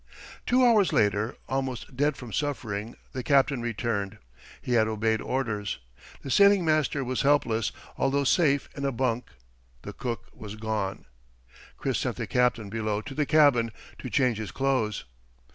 Two 0.47 0.65
hours 0.65 0.91
later, 0.91 1.35
almost 1.47 1.95
dead 1.95 2.17
from 2.17 2.33
suffering, 2.33 2.95
the 3.11 3.21
captain 3.21 3.61
returned. 3.61 4.17
He 4.59 4.71
had 4.71 4.87
obeyed 4.87 5.21
orders. 5.21 5.77
The 6.23 6.31
sailing 6.31 6.65
master 6.65 7.03
was 7.03 7.21
helpless, 7.21 7.71
although 7.99 8.23
safe 8.23 8.67
in 8.75 8.83
a 8.83 8.91
bunk; 8.91 9.29
the 9.83 9.93
cook 9.93 10.25
was 10.33 10.55
gone. 10.55 11.05
Chris 11.77 11.99
sent 11.99 12.15
the 12.15 12.25
captain 12.25 12.67
below 12.67 12.99
to 13.01 13.13
the 13.13 13.27
cabin 13.27 13.71
to 13.99 14.09
change 14.09 14.39
his 14.39 14.49
clothes. 14.49 15.05